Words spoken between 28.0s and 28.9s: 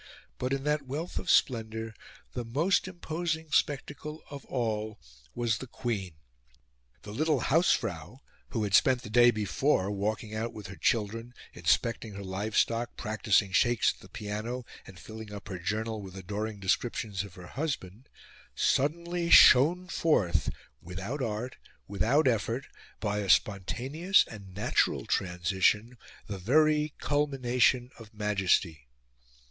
Majesty.